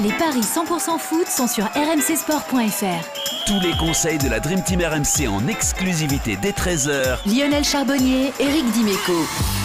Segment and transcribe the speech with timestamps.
[0.00, 3.46] Les paris 100% foot sont sur rmcsport.fr.
[3.46, 7.18] Tous les conseils de la Dream Team RMC en exclusivité dès 13h.
[7.26, 9.12] Lionel Charbonnier, Eric Dimeco.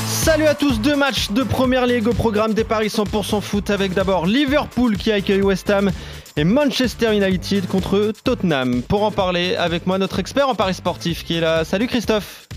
[0.07, 3.93] Salut à tous, deux matchs de première ligue au programme des paris 100% foot avec
[3.93, 5.91] d'abord Liverpool qui accueille West Ham
[6.35, 8.81] et Manchester United contre Tottenham.
[8.81, 11.63] Pour en parler avec moi, notre expert en paris sportif qui est là.
[11.63, 12.47] Salut Christophe.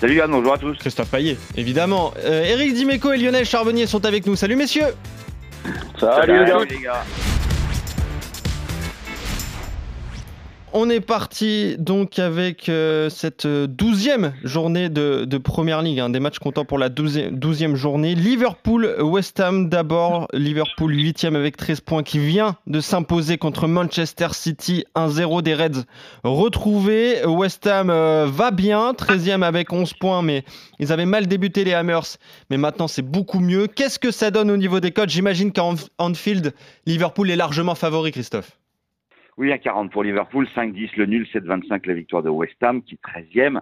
[0.00, 0.74] Salut Yann, bonjour à tous.
[0.78, 2.14] Christophe Payet, évidemment.
[2.24, 4.34] Euh, Eric Dimeco et Lionel Charbonnier sont avec nous.
[4.34, 4.94] Salut messieurs.
[6.00, 7.04] Salut, les gars.
[10.72, 16.20] On est parti donc avec euh, cette douzième journée de, de Première Ligue, hein, des
[16.20, 18.14] matchs comptant pour la douzième journée.
[18.14, 24.84] Liverpool-West Ham d'abord, Liverpool huitième avec 13 points qui vient de s'imposer contre Manchester City
[24.94, 25.82] 1-0 des Reds
[26.22, 27.26] retrouvés.
[27.26, 30.44] West Ham euh, va bien, 13e avec 11 points, mais
[30.78, 32.16] ils avaient mal débuté les Hammers,
[32.48, 33.66] mais maintenant c'est beaucoup mieux.
[33.66, 35.10] Qu'est-ce que ça donne au niveau des codes?
[35.10, 36.54] J'imagine qu'en Anfield,
[36.86, 38.52] Liverpool est largement favori, Christophe.
[39.36, 42.94] Oui, à 40 pour Liverpool, 5-10 le nul, 7-25 la victoire de West Ham, qui
[42.94, 43.60] est 13e.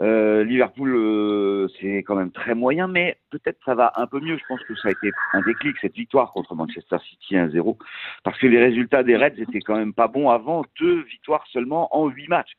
[0.00, 4.38] Euh, Liverpool, euh, c'est quand même très moyen, mais peut-être ça va un peu mieux.
[4.38, 7.76] Je pense que ça a été un déclic, cette victoire contre Manchester City 1-0,
[8.22, 11.94] parce que les résultats des Reds étaient quand même pas bons avant deux victoires seulement
[11.96, 12.56] en huit matchs.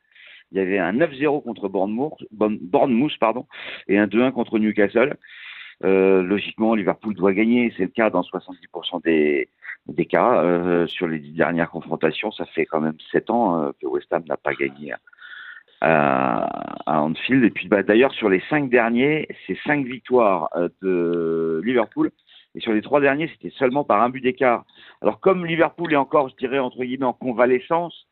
[0.52, 3.46] Il y avait un 9-0 contre Bournemouth, Bournemouth pardon,
[3.88, 5.16] et un 2-1 contre Newcastle.
[5.84, 9.48] Euh, logiquement, Liverpool doit gagner, c'est le cas dans 70% des,
[9.86, 10.42] des cas.
[10.42, 14.12] Euh, sur les dix dernières confrontations, ça fait quand même sept ans euh, que West
[14.12, 14.92] Ham n'a pas gagné
[15.80, 16.48] à,
[16.86, 17.44] Anfield.
[17.44, 20.50] Et puis bah, d'ailleurs, sur les cinq derniers, c'est cinq victoires
[20.82, 22.10] de Liverpool.
[22.54, 24.64] Et sur les trois derniers, c'était seulement par un but d'écart.
[25.00, 28.06] Alors comme Liverpool est encore, je dirais, entre guillemets, en convalescence,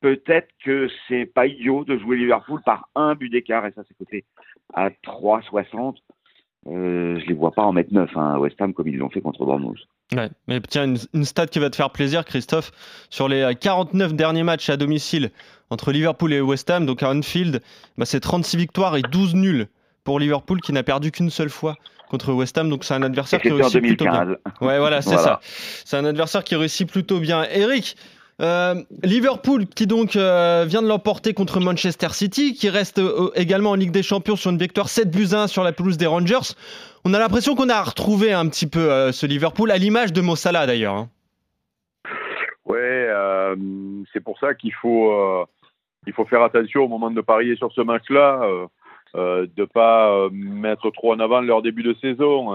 [0.00, 3.66] peut-être que c'est pas idiot de jouer Liverpool par un but d'écart.
[3.66, 4.24] Et ça, c'est coté
[4.74, 5.96] à 3,60.
[6.66, 9.10] Euh, je les vois pas en mettre 9 hein, à West Ham comme ils l'ont
[9.10, 9.78] fait contre Bournemouth.
[10.14, 12.72] Ouais, mais tiens, une, une, stat qui va te faire plaisir, Christophe.
[13.10, 15.30] Sur les 49 derniers matchs à domicile
[15.70, 17.60] entre Liverpool et West Ham, donc à Anfield,
[17.96, 19.68] bah c'est 36 victoires et 12 nuls
[20.04, 21.76] pour Liverpool qui n'a perdu qu'une seule fois
[22.08, 22.70] contre West Ham.
[22.70, 24.36] Donc c'est un adversaire qui réussit plutôt bien.
[24.60, 25.22] Ouais, voilà, c'est voilà.
[25.22, 25.40] ça.
[25.84, 27.44] C'est un adversaire qui réussit plutôt bien.
[27.44, 27.96] Eric,
[28.40, 33.70] euh, Liverpool qui donc euh, vient de l'emporter contre Manchester City, qui reste euh, également
[33.70, 36.54] en Ligue des Champions sur une victoire 7 buts 1 sur la pelouse des Rangers.
[37.04, 40.66] On a l'impression qu'on a retrouvé un petit peu ce Liverpool, à l'image de Mossala
[40.66, 40.94] d'ailleurs.
[40.94, 41.08] Hein.
[42.64, 43.08] Ouais,
[44.12, 45.46] c'est pour ça qu'il faut,
[46.14, 48.46] faut faire attention au moment de parier sur ce match-là,
[49.14, 52.52] de ne pas mettre trop en avant leur début de saison.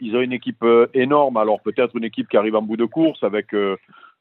[0.00, 2.84] Ils, ont, une équipe euh, énorme, alors peut-être une équipe qui arrive en bout de
[2.84, 3.76] course avec euh,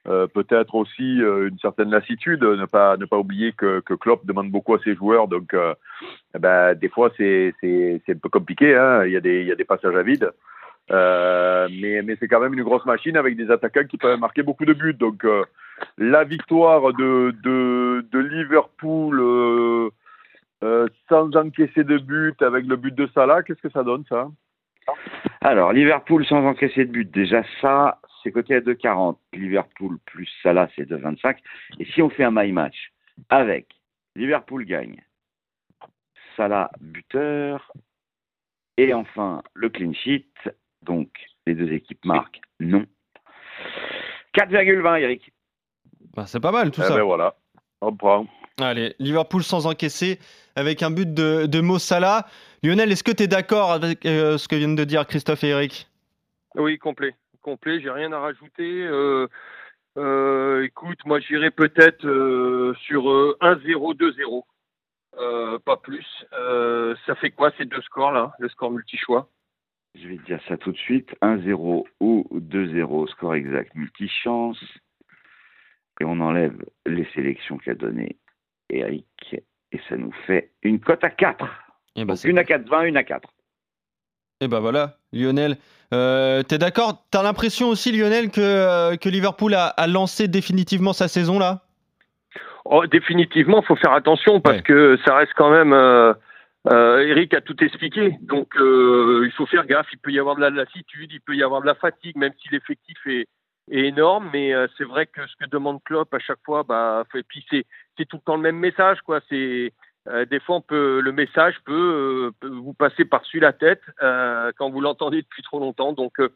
[0.07, 2.43] euh peut-être aussi une certaine lassitude.
[2.43, 5.55] Ne pas, ne pas oublier que, que Klopp demande beaucoup à ses joueurs, donc
[6.39, 8.75] ben, des fois c'est un peu compliqué.
[8.75, 9.05] Hein.
[9.05, 10.31] Il, y a des, il y a des passages à vide.
[10.91, 14.65] mais mais c'est quand même une grosse machine avec des attaquants qui peuvent marquer beaucoup
[14.65, 14.93] de buts.
[14.93, 15.25] Donc
[15.97, 19.91] la victoire de, de, de Liverpool
[21.09, 24.27] sans encaisser de but avec le but de Salah, qu'est-ce que ça donne ça?
[25.45, 29.17] Alors, Liverpool sans encaisser de but, déjà ça, c'est côté à 2,40.
[29.33, 31.37] Liverpool plus Salah, c'est 2,25.
[31.79, 32.91] Et si on fait un my match
[33.29, 33.67] avec
[34.15, 34.99] Liverpool gagne,
[36.35, 37.71] Salah buteur,
[38.77, 40.25] et enfin le clean sheet,
[40.81, 41.09] donc
[41.45, 42.87] les deux équipes marquent non.
[44.33, 45.31] 4,20 Eric.
[46.15, 46.95] Bah, c'est pas mal tout eh ça.
[46.95, 47.35] Ben voilà,
[47.81, 48.25] on prend.
[48.59, 50.17] Allez, Liverpool sans encaisser
[50.55, 52.25] avec un but de, de Mo Salah.
[52.65, 55.49] Lionel, est-ce que tu es d'accord avec euh, ce que viennent de dire Christophe et
[55.49, 55.87] Eric?
[56.55, 57.13] Oui, complet.
[57.43, 58.83] Complet, j'ai rien à rajouter.
[58.83, 59.27] Euh,
[59.97, 64.43] euh, écoute, moi j'irais peut-être euh, sur 1-0-2-0.
[65.17, 66.05] Euh, pas plus.
[67.05, 69.29] ça fait quoi ces deux scores là, le score multi-choix?
[69.93, 71.13] Je vais te dire ça tout de suite.
[71.21, 74.61] 1-0 ou 2-0, score exact multi-chance.
[76.01, 78.17] Et on enlève les sélections qu'a donné
[78.71, 79.35] Eric.
[79.71, 81.45] Et ça nous fait une cote à 4.
[81.95, 83.29] Bah, Donc une à 4, 20, une à 4.
[84.41, 85.57] Et ben voilà, Lionel.
[85.93, 87.05] Euh, T'es d'accord?
[87.09, 91.61] T'as l'impression aussi, Lionel, que, euh, que Liverpool a, a, lancé définitivement sa saison là?
[92.65, 94.63] Oh, Définitivement, il faut faire attention parce ouais.
[94.63, 95.71] que ça reste quand même.
[95.71, 96.13] Euh,
[96.71, 99.87] euh, Eric a tout expliqué, donc il faut faire gaffe.
[99.93, 102.33] Il peut y avoir de la lassitude, il peut y avoir de la fatigue, même
[102.41, 103.27] si l'effectif est,
[103.71, 104.31] est, énorme.
[104.33, 107.65] Mais c'est vrai que ce que demande Klopp à chaque fois, bah, et puis c'est
[108.05, 109.21] tout le temps le même message, quoi.
[109.29, 109.71] C'est
[110.07, 113.81] euh, des fois, on peut, le message peut, euh, peut, vous passer par-dessus la tête
[114.03, 115.93] euh, quand vous l'entendez depuis trop longtemps.
[115.93, 116.29] Donc, euh,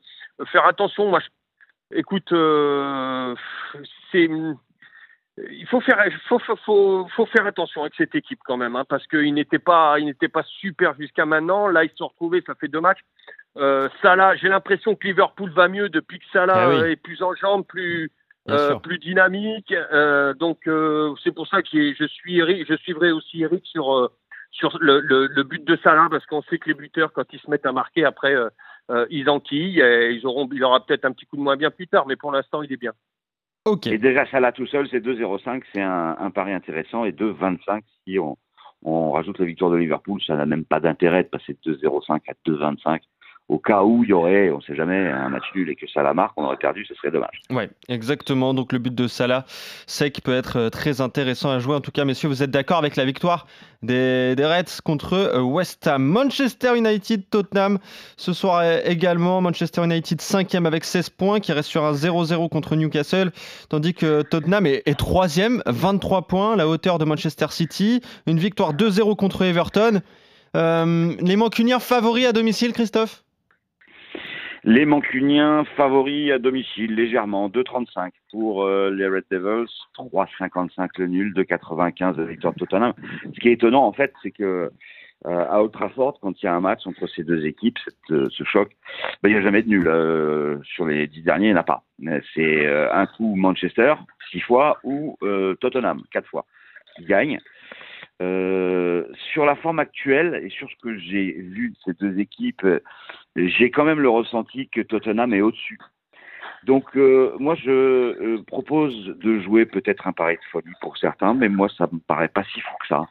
[0.51, 1.07] faire attention.
[1.07, 3.35] Moi, je, écoute, euh,
[4.11, 4.29] c'est
[5.51, 9.07] il faut faire, faut, faut, faut, faire attention avec cette équipe quand même, hein, parce
[9.07, 11.67] qu'il n'était pas, il n'était pas super jusqu'à maintenant.
[11.67, 12.99] Là, ils se sont retrouvés, ça fait deux matchs.
[13.57, 16.91] Euh, Salah, j'ai l'impression que Liverpool va mieux depuis que Salah Ah oui.
[16.91, 18.11] est plus en jambes, plus
[18.49, 19.73] euh, plus dynamique.
[19.73, 24.11] Euh, donc euh, c'est pour ça que je suis Eric, je suivrai aussi Eric sur
[24.51, 27.39] sur le, le, le but de Salah parce qu'on sait que les buteurs quand ils
[27.39, 28.49] se mettent à marquer après euh,
[28.89, 31.69] euh, ils enquillent et ils auront il aura peut-être un petit coup de moins bien
[31.69, 32.93] plus tard mais pour l'instant il est bien.
[33.65, 33.87] Ok.
[33.87, 37.03] Et déjà, Salah tout seul, c'est 2,05, c'est un, un pari intéressant.
[37.05, 38.37] Et 2,25, si on,
[38.83, 42.21] on rajoute la victoire de Liverpool, ça n'a même pas d'intérêt de passer de 2,05
[42.27, 43.01] à 2,25.
[43.49, 45.87] Au cas où il y aurait, on ne sait jamais, un match nul et que
[45.87, 47.41] Salah marque, on aurait perdu, ce serait dommage.
[47.49, 48.53] Ouais, exactement.
[48.53, 49.45] Donc le but de Salah,
[49.87, 51.75] c'est qu'il peut être euh, très intéressant à jouer.
[51.75, 53.47] En tout cas, messieurs, vous êtes d'accord avec la victoire
[53.81, 56.03] des, Reds contre euh, West Ham.
[56.03, 57.79] Manchester United, Tottenham.
[58.17, 62.75] Ce soir également, Manchester United 5e avec 16 points, qui reste sur un 0-0 contre
[62.75, 63.31] Newcastle,
[63.69, 68.01] tandis que Tottenham est, est 3e, 23 points, la hauteur de Manchester City.
[68.27, 70.01] Une victoire 2-0 contre Everton.
[70.55, 73.23] Euh, les Mancuniens favoris à domicile, Christophe?
[74.63, 81.33] Les Mancuniens favoris à domicile, légèrement, 2,35 pour euh, les Red Devils, 3,55 le nul,
[81.33, 82.93] 2,95 la victoire de Tottenham.
[83.33, 84.69] Ce qui est étonnant, en fait, c'est que
[85.25, 87.77] euh, à Old Trafford, quand il y a un match entre ces deux équipes,
[88.11, 88.69] euh, ce choc,
[89.21, 89.87] ben, il n'y a jamais de nul.
[89.87, 91.83] Euh, sur les dix derniers, il n'y en a pas.
[92.33, 93.95] C'est un coup Manchester,
[94.31, 95.17] six fois, ou
[95.59, 96.45] Tottenham, quatre fois,
[96.95, 97.39] qui gagne.
[98.21, 102.65] Euh, sur la forme actuelle et sur ce que j'ai vu de ces deux équipes,
[102.65, 102.81] euh,
[103.37, 105.79] j'ai quand même le ressenti que Tottenham est au-dessus.
[106.65, 111.47] Donc euh, moi je propose de jouer peut-être un pari de folie pour certains, mais
[111.47, 113.07] moi ça me paraît pas si fou que ça.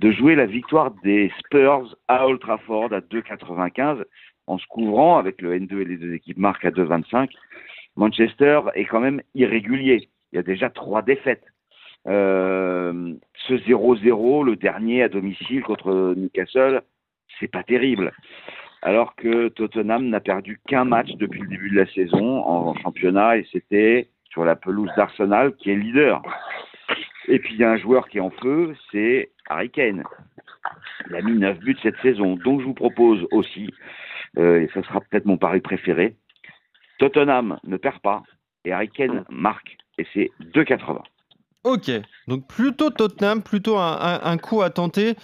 [0.00, 4.04] De jouer la victoire des Spurs à Old Trafford à 2,95
[4.46, 7.28] en se couvrant avec le N2 et les deux équipes marquent à 2,25.
[7.96, 10.08] Manchester est quand même irrégulier.
[10.32, 11.44] Il y a déjà trois défaites.
[12.08, 13.14] Euh,
[13.46, 16.82] ce 0-0, le dernier à domicile contre Newcastle,
[17.38, 18.12] c'est pas terrible.
[18.82, 23.36] Alors que Tottenham n'a perdu qu'un match depuis le début de la saison en, championnat
[23.36, 26.22] et c'était sur la pelouse d'Arsenal qui est leader.
[27.26, 30.04] Et puis il y a un joueur qui est en feu, c'est Harry Kane.
[31.10, 32.36] Il a mis 9 buts cette saison.
[32.36, 33.72] Donc je vous propose aussi,
[34.38, 36.14] euh, et ça sera peut-être mon pari préféré,
[36.98, 38.22] Tottenham ne perd pas
[38.64, 39.76] et Harry Kane marque.
[39.98, 41.02] Et c'est 2,80.
[41.64, 41.90] Ok,
[42.28, 45.16] donc plutôt Tottenham, plutôt un, un- un coup à tenter.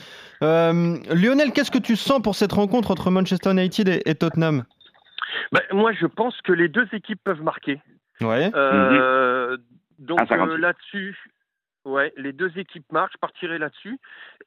[0.43, 4.65] Euh, Lionel, qu'est-ce que tu sens pour cette rencontre entre Manchester United et, et Tottenham?
[5.53, 7.81] Ben, moi je pense que les deux équipes peuvent marquer.
[8.21, 9.57] Ouais, Euh,
[9.99, 10.49] Donc 1,56.
[10.51, 11.17] euh, là-dessus,
[11.85, 13.99] ouais, les deux équipes marquent, je partirai là-dessus.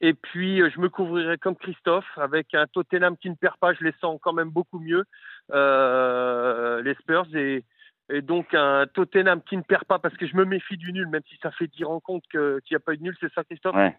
[0.02, 3.74] Et puis euh, je me couvrirai comme Christophe avec un Tottenham qui ne perd pas,
[3.74, 5.06] je les sens quand même beaucoup mieux,
[5.54, 7.64] euh, les Spurs et,
[8.10, 11.08] et donc un Tottenham qui ne perd pas parce que je me méfie du nul,
[11.08, 13.44] même si ça fait 10 rencontres qu'il n'y a pas eu de nul, c'est ça
[13.44, 13.96] Christophe Ouais.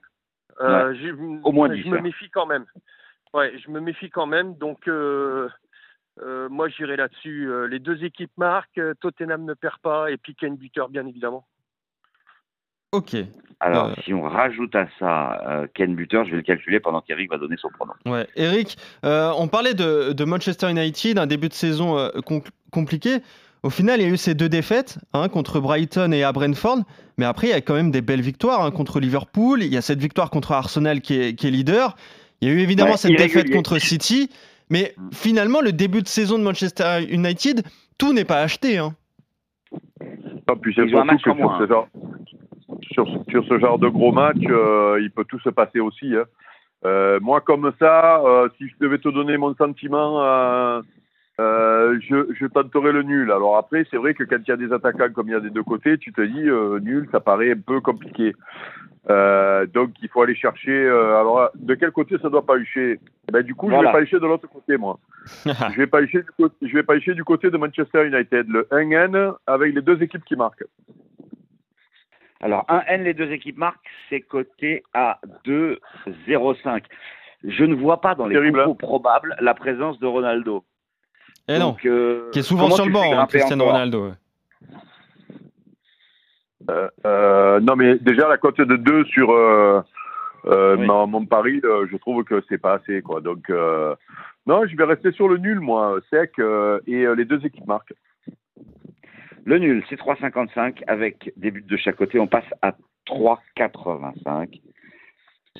[0.60, 0.94] Euh,
[1.44, 2.02] Au moins Je 10, me là.
[2.02, 2.64] méfie quand même.
[3.34, 4.54] Ouais, je me méfie quand même.
[4.56, 5.48] Donc, euh,
[6.20, 7.48] euh, moi, j'irai là-dessus.
[7.48, 8.80] Euh, les deux équipes marquent.
[9.00, 10.10] Tottenham ne perd pas.
[10.10, 11.46] Et puis, Ken Buter, bien évidemment.
[12.92, 13.16] ok.
[13.60, 13.94] Alors, Euh.
[14.04, 17.36] si on rajoute à ça euh, Ken Buter, je vais le calculer pendant qu'Eric va
[17.38, 17.92] donner son pronom.
[18.06, 18.26] Ouais.
[18.36, 22.40] Eric, euh, on parlait de, de Manchester United, un début de saison euh, com-
[22.72, 23.18] compliqué.
[23.62, 26.78] Au final, il y a eu ces deux défaites hein, contre Brighton et à Brentford.
[27.16, 29.62] Mais après, il y a quand même des belles victoires hein, contre Liverpool.
[29.62, 31.96] Il y a cette victoire contre Arsenal qui est, qui est leader.
[32.40, 34.30] Il y a eu évidemment Ouais, cette défaite contre City.
[34.70, 35.08] Mais Mm.
[35.12, 37.62] finalement, le début de saison de Manchester United,
[37.98, 38.78] tout n'est pas acheté.
[38.78, 38.94] hein.
[40.46, 41.88] Ah, puis c'est surtout que sur moins, ce, genre,
[42.92, 46.14] sur, sur ce genre de gros match, euh, il peut tout se passer aussi.
[46.14, 46.24] hein.
[46.86, 50.20] Euh, moi, comme ça, euh, si je devais te donner mon sentiment,
[51.40, 53.30] euh, je, je tenterais le nul.
[53.30, 55.40] Alors après, c'est vrai que quand il y a des attaquants comme il y a
[55.40, 58.34] des deux côtés, tu te dis euh, nul, ça paraît un peu compliqué.
[59.10, 60.88] Euh, donc il faut aller chercher.
[60.88, 63.92] alors de quel côté ça doit pêcher Eh ben, Du coup, je Voilà.
[63.92, 64.98] vais pêcher de l'autre côté, moi.
[65.46, 69.74] je vais pêcher du côté, je vais du côté de Manchester United, le 1N avec
[69.74, 70.64] les deux équipes qui marquent.
[72.40, 76.82] Alors, 1N, les deux équipes marquent, c'est coté à 2,05.
[77.44, 80.64] Je ne vois pas dans les Terrible, compos probables la présence de Ronaldo.
[81.48, 84.08] Eh non, Donc, euh, qui est souvent sur le banc, hein, Cristiano Ronaldo.
[84.08, 84.12] ouais.
[86.70, 89.80] Euh, euh, non, mais déjà la cote de 2 sur euh,
[90.46, 90.86] euh, Oui.
[90.86, 93.22] mon, mon pari, euh, je trouve que c'est pas assez, quoi.
[93.22, 93.94] Donc, euh,
[94.46, 97.66] non, je vais rester sur le nul, moi, sec, euh, et euh, les deux équipes
[97.66, 97.94] marquent.
[99.44, 102.18] Le nul, c'est 3,55 avec des buts de chaque côté.
[102.20, 102.74] On passe à
[103.06, 104.60] 3,85.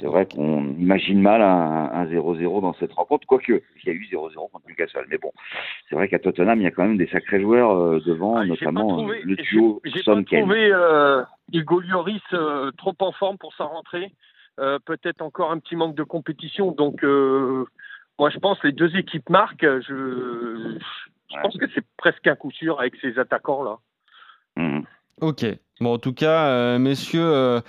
[0.00, 3.92] C'est vrai qu'on imagine mal un un 0-0 dans cette rencontre, quoique il y a
[3.92, 5.06] eu 0-0 contre Newcastle.
[5.08, 5.32] Mais bon,
[5.88, 8.44] c'est vrai qu'à Tottenham, il y a quand même des sacrés joueurs euh, devant, Ah,
[8.46, 13.38] notamment trouvé- euh, le duo J'ai pas trouvé euh, Hugo Lloris euh, trop en forme
[13.38, 14.12] pour sa rentrée.
[14.60, 16.72] Euh, Peut-être encore un petit manque de compétition.
[16.72, 17.64] Donc, euh,
[18.18, 19.62] Moi, je pense que les deux équipes marquent.
[19.62, 20.78] Je, je
[21.36, 21.42] Ouais.
[21.42, 23.76] pense que c'est presque un coup sûr avec ces attaquants-là.
[24.56, 24.82] Mhm.
[25.20, 25.44] Ok.
[25.80, 27.60] Bon, en tout cas, euh, messieurs, euh,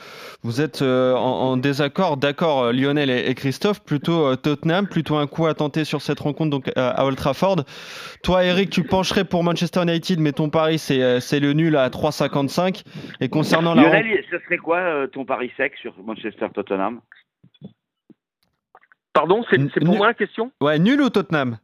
[0.41, 2.18] vous êtes euh, en, en désaccord.
[2.18, 6.20] D'accord, Lionel et, et Christophe, plutôt euh, Tottenham, plutôt un coup à tenter sur cette
[6.20, 7.65] rencontre donc, euh, à Old Trafford.
[8.24, 11.75] Toi, Eric, tu pencherais pour Manchester United, mais ton pari, c'est euh, c'est le nul
[11.75, 12.84] à 3,55.
[13.20, 13.84] Et concernant la.
[13.84, 17.01] Lionel, ce serait quoi euh, ton pari sec sur Manchester Tottenham?
[19.13, 20.51] Pardon, c'est pour moi la question?
[20.62, 21.60] Ouais, nul ou Tottenham?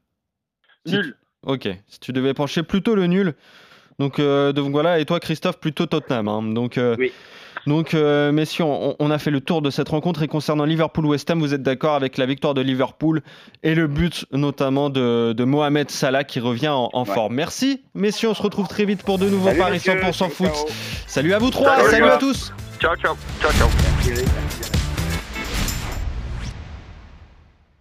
[0.86, 1.16] Si Nul.
[1.44, 3.34] Ok, si tu devais pencher plutôt le nul.
[4.00, 6.28] Donc, euh, donc voilà, et toi Christophe, plutôt Tottenham.
[6.28, 6.42] hein.
[6.44, 7.12] Donc, euh, Oui.
[7.66, 10.22] donc euh, messieurs, on, on a fait le tour de cette rencontre.
[10.24, 13.22] Et concernant Liverpool-West Ham, vous êtes d'accord avec la victoire de Liverpool
[13.64, 17.14] et le but notamment de, de Mohamed Salah qui revient en, en Ouais.
[17.14, 17.36] forme.
[17.36, 19.94] Merci messieurs, on se retrouve très vite pour de nouveaux paris monsieur.
[19.94, 20.48] 100% foot.
[20.54, 20.68] Ciao.
[21.08, 23.16] Salut à vous trois, Salut, salut à tous Ciao, ciao.
[23.42, 24.75] Ciao, ciao.